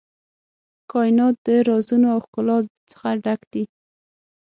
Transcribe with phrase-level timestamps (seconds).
[0.91, 2.57] کائنات د رازونو او ښکلا
[2.91, 3.63] څخه ډک دی.